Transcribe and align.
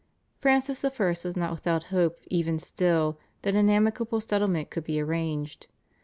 Francis 0.39 0.83
I. 0.83 0.87
was 0.97 1.37
not 1.37 1.51
without 1.51 1.83
hope 1.93 2.21
even 2.25 2.57
still 2.57 3.19
that 3.43 3.53
an 3.53 3.69
amicable 3.69 4.19
settlement 4.19 4.71
could 4.71 4.83
be 4.83 4.99
arranged. 4.99 5.67